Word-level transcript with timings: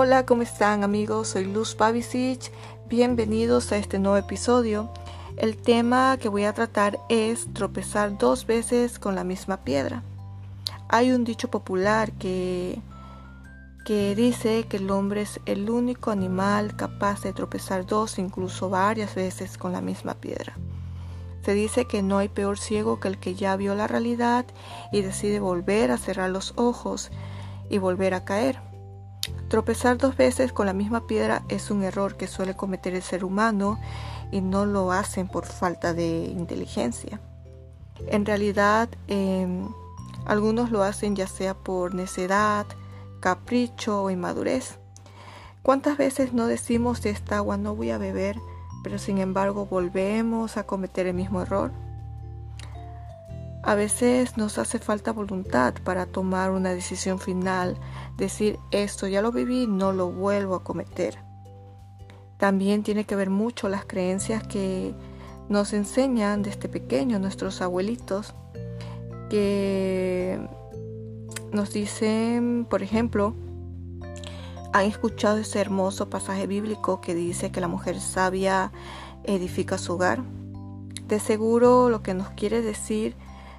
Hola, 0.00 0.24
¿cómo 0.24 0.42
están 0.42 0.84
amigos? 0.84 1.26
Soy 1.26 1.44
Luz 1.44 1.74
Pavicic. 1.74 2.52
Bienvenidos 2.88 3.72
a 3.72 3.78
este 3.78 3.98
nuevo 3.98 4.16
episodio. 4.16 4.92
El 5.36 5.56
tema 5.56 6.16
que 6.18 6.28
voy 6.28 6.44
a 6.44 6.52
tratar 6.52 7.00
es 7.08 7.52
tropezar 7.52 8.16
dos 8.16 8.46
veces 8.46 9.00
con 9.00 9.16
la 9.16 9.24
misma 9.24 9.64
piedra. 9.64 10.04
Hay 10.88 11.10
un 11.10 11.24
dicho 11.24 11.50
popular 11.50 12.12
que, 12.12 12.80
que 13.84 14.14
dice 14.14 14.66
que 14.68 14.76
el 14.76 14.88
hombre 14.92 15.22
es 15.22 15.40
el 15.46 15.68
único 15.68 16.12
animal 16.12 16.76
capaz 16.76 17.22
de 17.22 17.32
tropezar 17.32 17.84
dos, 17.84 18.20
incluso 18.20 18.70
varias 18.70 19.16
veces 19.16 19.58
con 19.58 19.72
la 19.72 19.80
misma 19.80 20.14
piedra. 20.14 20.56
Se 21.44 21.54
dice 21.54 21.86
que 21.86 22.04
no 22.04 22.18
hay 22.18 22.28
peor 22.28 22.56
ciego 22.56 23.00
que 23.00 23.08
el 23.08 23.18
que 23.18 23.34
ya 23.34 23.56
vio 23.56 23.74
la 23.74 23.88
realidad 23.88 24.46
y 24.92 25.02
decide 25.02 25.40
volver 25.40 25.90
a 25.90 25.98
cerrar 25.98 26.30
los 26.30 26.52
ojos 26.54 27.10
y 27.68 27.78
volver 27.78 28.14
a 28.14 28.24
caer. 28.24 28.57
Tropezar 29.48 29.96
dos 29.96 30.16
veces 30.16 30.52
con 30.52 30.66
la 30.66 30.74
misma 30.74 31.06
piedra 31.06 31.42
es 31.48 31.70
un 31.70 31.82
error 31.82 32.16
que 32.16 32.26
suele 32.26 32.54
cometer 32.54 32.94
el 32.94 33.02
ser 33.02 33.24
humano 33.24 33.80
y 34.30 34.42
no 34.42 34.66
lo 34.66 34.92
hacen 34.92 35.26
por 35.26 35.46
falta 35.46 35.94
de 35.94 36.26
inteligencia. 36.26 37.18
En 38.06 38.26
realidad, 38.26 38.90
em, 39.06 39.66
algunos 40.26 40.70
lo 40.70 40.82
hacen 40.82 41.16
ya 41.16 41.26
sea 41.26 41.54
por 41.54 41.94
necedad, 41.94 42.66
capricho 43.20 44.02
o 44.02 44.10
inmadurez. 44.10 44.78
¿Cuántas 45.62 45.96
veces 45.96 46.34
no 46.34 46.46
decimos 46.46 47.00
de 47.02 47.10
esta 47.10 47.38
agua 47.38 47.56
no 47.56 47.74
voy 47.74 47.90
a 47.90 47.98
beber, 47.98 48.36
pero 48.84 48.98
sin 48.98 49.18
embargo 49.18 49.64
volvemos 49.64 50.58
a 50.58 50.64
cometer 50.64 51.06
el 51.06 51.14
mismo 51.14 51.40
error? 51.40 51.72
A 53.62 53.74
veces 53.74 54.36
nos 54.36 54.58
hace 54.58 54.78
falta 54.78 55.12
voluntad 55.12 55.74
para 55.84 56.06
tomar 56.06 56.50
una 56.50 56.70
decisión 56.70 57.18
final, 57.18 57.76
decir 58.16 58.58
esto 58.70 59.06
ya 59.06 59.20
lo 59.20 59.32
viví, 59.32 59.66
no 59.66 59.92
lo 59.92 60.10
vuelvo 60.10 60.54
a 60.54 60.64
cometer. 60.64 61.18
También 62.38 62.82
tiene 62.82 63.04
que 63.04 63.16
ver 63.16 63.30
mucho 63.30 63.68
las 63.68 63.84
creencias 63.84 64.46
que 64.46 64.94
nos 65.48 65.72
enseñan 65.72 66.42
desde 66.42 66.68
pequeño 66.68 67.18
nuestros 67.18 67.60
abuelitos, 67.60 68.34
que 69.28 70.40
nos 71.52 71.72
dicen, 71.72 72.66
por 72.68 72.82
ejemplo, 72.82 73.34
han 74.72 74.84
escuchado 74.84 75.38
ese 75.38 75.60
hermoso 75.60 76.08
pasaje 76.08 76.46
bíblico 76.46 77.00
que 77.00 77.14
dice 77.14 77.50
que 77.50 77.60
la 77.60 77.68
mujer 77.68 78.00
sabia 78.00 78.70
edifica 79.24 79.78
su 79.78 79.94
hogar. 79.94 80.22
De 81.06 81.18
seguro 81.18 81.88
lo 81.88 82.02
que 82.02 82.14
nos 82.14 82.28
quiere 82.30 82.62
decir 82.62 83.16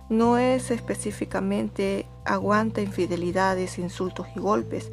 no 0.09 0.37
es 0.37 0.71
específicamente 0.71 2.05
aguanta 2.25 2.81
infidelidades, 2.81 3.77
insultos 3.77 4.27
y 4.35 4.39
golpes, 4.39 4.89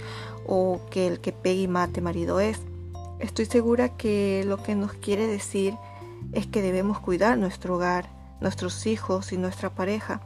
o 0.47 0.81
que 0.91 1.07
el 1.07 1.21
que 1.21 1.33
pegue 1.33 1.63
y 1.63 1.69
mate 1.69 2.01
marido 2.01 2.41
es. 2.41 2.61
Estoy 3.19 3.47
segura 3.47 3.97
que 3.97 4.45
lo 4.47 4.63
que 4.63 4.75
nos 4.75 4.93
quiere 4.93 5.27
decir 5.27 5.75
es 6.33 6.47
que 6.47 6.63
debemos 6.63 7.01
cuidar 7.01 7.39
nuestro 7.39 7.77
hogar, 7.77 8.11
nuestros 8.41 8.87
hijos 8.87 9.33
y 9.33 9.39
nuestra 9.39 9.75
pareja. 9.75 10.21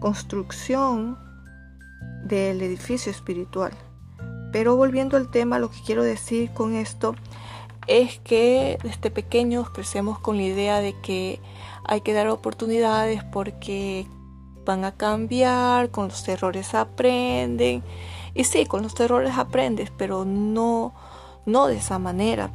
Construcción 0.00 1.18
del 2.24 2.60
edificio 2.62 3.10
espiritual. 3.10 3.72
Pero 4.52 4.76
volviendo 4.76 5.16
al 5.16 5.30
tema, 5.30 5.58
lo 5.58 5.70
que 5.70 5.80
quiero 5.84 6.02
decir 6.02 6.50
con 6.52 6.74
esto 6.74 7.14
es 7.86 8.18
que 8.20 8.78
desde 8.82 9.10
pequeños 9.10 9.70
crecemos 9.70 10.18
con 10.18 10.36
la 10.36 10.42
idea 10.42 10.80
de 10.80 10.94
que 11.00 11.40
hay 11.84 12.00
que 12.02 12.12
dar 12.12 12.28
oportunidades 12.28 13.24
porque 13.24 14.06
van 14.64 14.84
a 14.84 14.92
cambiar, 14.92 15.90
con 15.90 16.08
los 16.08 16.26
errores 16.28 16.74
aprenden. 16.74 17.82
Y 18.34 18.44
sí, 18.44 18.66
con 18.66 18.82
los 18.82 18.98
errores 18.98 19.36
aprendes, 19.36 19.90
pero 19.96 20.24
no, 20.24 20.94
no 21.46 21.66
de 21.66 21.76
esa 21.76 21.98
manera. 21.98 22.50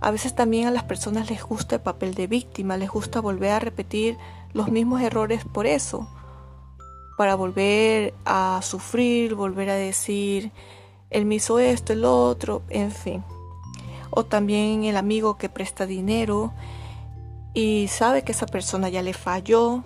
A 0.00 0.10
veces 0.10 0.34
también 0.34 0.66
a 0.66 0.70
las 0.70 0.84
personas 0.84 1.30
les 1.30 1.42
gusta 1.42 1.76
el 1.76 1.82
papel 1.82 2.14
de 2.14 2.26
víctima, 2.26 2.76
les 2.76 2.90
gusta 2.90 3.20
volver 3.20 3.52
a 3.52 3.58
repetir 3.58 4.18
los 4.52 4.68
mismos 4.68 5.00
errores 5.00 5.44
por 5.44 5.66
eso, 5.66 6.08
para 7.16 7.34
volver 7.34 8.14
a 8.24 8.60
sufrir, 8.62 9.34
volver 9.34 9.70
a 9.70 9.74
decir, 9.74 10.52
él 11.10 11.24
me 11.26 11.36
hizo 11.36 11.58
esto, 11.58 11.92
el 11.92 12.04
otro, 12.04 12.62
en 12.68 12.90
fin. 12.90 13.24
O 14.10 14.24
también 14.24 14.84
el 14.84 14.96
amigo 14.96 15.36
que 15.36 15.48
presta 15.48 15.86
dinero 15.86 16.52
y 17.54 17.88
sabe 17.88 18.22
que 18.22 18.32
esa 18.32 18.46
persona 18.46 18.88
ya 18.88 19.00
le 19.00 19.14
falló, 19.14 19.84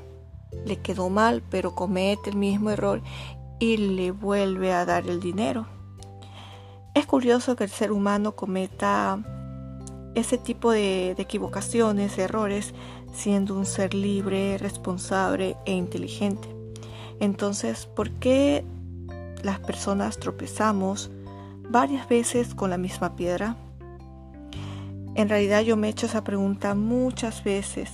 le 0.65 0.77
quedó 0.77 1.11
mal, 1.11 1.43
pero 1.51 1.75
comete 1.75 2.31
el 2.31 2.37
mismo 2.37 2.71
error 2.71 3.03
y 3.59 3.77
le 3.77 4.11
vuelve 4.11 4.73
a 4.73 4.85
dar 4.85 5.07
el 5.09 5.21
dinero. 5.21 5.67
Es 6.95 7.07
curioso 7.07 7.57
que 7.57 7.65
el 7.65 7.71
ser 7.71 7.93
humano 7.93 8.35
cometa 8.35 9.19
ese 10.15 10.39
tipo 10.39 10.73
de, 10.73 11.13
equivocaciones, 11.13 12.19
errores, 12.19 12.75
siendo 13.13 13.55
un 13.55 13.67
ser 13.67 13.95
libre, 13.95 14.59
responsable 14.59 15.57
e 15.65 15.73
inteligente. 15.73 16.49
Entonces, 17.21 17.87
¿por 17.87 18.11
qué 18.11 18.65
las 19.43 19.61
personas 19.61 20.19
tropezamos 20.19 21.11
varias 21.69 22.09
veces 22.09 22.55
con 22.55 22.71
la 22.71 22.79
misma 22.79 23.17
piedra? 23.17 23.57
En 25.15 25.29
realidad 25.29 25.63
yo 25.63 25.77
me 25.77 25.89
he 25.89 25.91
hecho 25.91 26.07
esa 26.07 26.23
pregunta 26.23 26.75
muchas 26.75 27.43
veces 27.43 27.91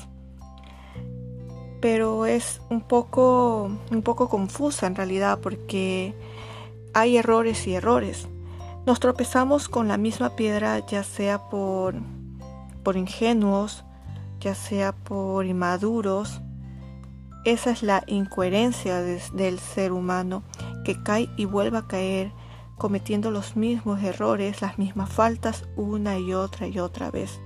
pero 1.85 2.25
es 2.25 2.63
un 2.71 2.81
poco, 2.81 3.71
un 3.91 4.01
poco 4.01 4.31
confusa 4.31 4.87
en 4.87 4.95
realidad 4.95 5.41
porque 5.43 6.15
hay 6.95 7.19
errores 7.19 7.67
y 7.67 7.75
errores. 7.75 8.27
Nos 8.87 9.01
tropezamos 9.01 9.69
con 9.69 9.87
la 9.87 9.99
misma 9.99 10.35
piedra 10.35 10.79
ya 10.87 11.03
sea 11.05 11.51
por, 11.51 11.97
por 12.83 12.97
ingenuos, 12.97 13.85
ya 14.41 14.55
sea 14.55 14.93
por 14.93 15.45
inmaduros. 15.45 16.41
Esa 17.45 17.73
es 17.73 17.83
la 17.83 18.03
incoherencia 18.07 19.03
del 19.03 19.59
ser 19.59 19.93
humano 19.93 20.43
que 20.87 21.03
cae 21.03 21.29
y 21.37 21.45
vuelve 21.45 21.77
a 21.77 21.87
caer 21.87 22.33
cometiendo 22.79 23.31
los 23.31 23.57
mismos 23.57 24.03
errores, 24.03 24.63
las 24.63 24.79
mismas 24.79 25.11
faltas 25.11 25.69
una 25.77 26.17
y 26.19 26.33
otra 26.33 26.67
y 26.67 26.79
otra 26.79 27.11
vez. 27.11 27.39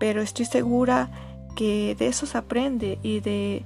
Pero 0.00 0.20
estoy 0.20 0.46
segura 0.46 1.33
que 1.54 1.94
de 1.98 2.06
eso 2.08 2.26
aprende 2.36 2.98
y 3.02 3.20
de 3.20 3.64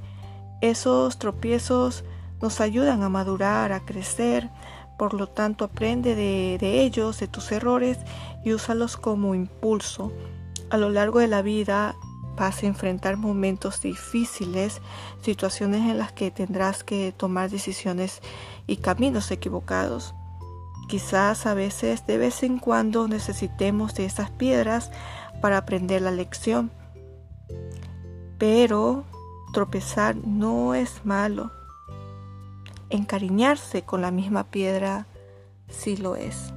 esos 0.61 1.19
tropiezos 1.19 2.05
nos 2.41 2.61
ayudan 2.61 3.03
a 3.03 3.09
madurar, 3.09 3.73
a 3.73 3.85
crecer. 3.85 4.51
Por 4.99 5.15
lo 5.15 5.29
tanto, 5.29 5.65
aprende 5.65 6.15
de, 6.15 6.59
de 6.59 6.83
ellos, 6.83 7.21
de 7.21 7.29
tus 7.29 7.53
errores 7.53 7.99
y 8.45 8.53
úsalos 8.53 8.97
como 8.97 9.35
impulso. 9.35 10.13
A 10.71 10.77
lo 10.77 10.91
largo 10.91 11.21
de 11.21 11.29
la 11.29 11.43
vida 11.43 11.97
vas 12.37 12.63
a 12.63 12.67
enfrentar 12.67 13.17
momentos 13.17 13.81
difíciles, 13.83 14.81
situaciones 15.23 15.83
en 15.83 15.99
las 15.99 16.13
que 16.13 16.31
tendrás 16.31 16.85
que 16.85 17.13
tomar 17.17 17.51
decisiones 17.51 18.21
y 18.67 18.77
caminos 18.77 19.31
equivocados. 19.31 20.15
Quizás 20.89 21.47
a 21.47 21.55
veces 21.55 22.07
de 22.07 22.17
vez 22.17 22.43
en 22.43 22.59
cuando 22.59 23.09
necesitemos 23.09 23.95
de 23.95 24.07
esas 24.07 24.31
piedras 24.31 24.91
para 25.43 25.59
aprender 25.59 26.03
la 26.03 26.11
lección. 26.11 26.71
Pero 28.39 29.05
tropezar 29.53 30.17
no 30.17 30.75
es 30.75 31.05
malo. 31.05 31.51
Encariñarse 32.91 33.83
con 33.83 34.01
la 34.01 34.11
misma 34.11 34.45
piedra 34.45 35.07
sí 35.69 35.97
lo 35.97 36.17
es. 36.17 36.53